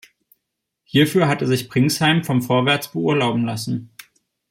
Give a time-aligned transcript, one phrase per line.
[0.83, 3.91] Hierfür hatte sich Pringsheim vom "Vorwärts" beurlauben lassen.